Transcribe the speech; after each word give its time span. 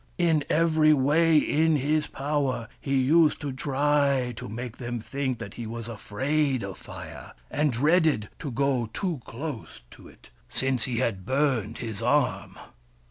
In 0.17 0.43
every 0.49 0.93
way 0.93 1.37
in 1.37 1.75
his 1.75 2.07
power 2.07 2.67
he 2.79 2.95
used 2.99 3.39
to 3.41 3.53
try 3.53 4.33
to 4.35 4.49
make 4.49 4.77
them 4.77 4.99
think 4.99 5.37
that 5.37 5.53
he 5.53 5.67
was 5.67 5.87
afraid 5.87 6.63
of 6.63 6.79
Fire 6.79 7.33
and 7.51 7.71
dreaded 7.71 8.27
to 8.39 8.49
go 8.49 8.89
too 8.95 9.21
close 9.25 9.81
to 9.91 10.07
it 10.07 10.31
since 10.49 10.85
he 10.85 10.97
had 10.97 11.23
burned 11.23 11.77
his 11.77 12.01
arm. 12.01 12.57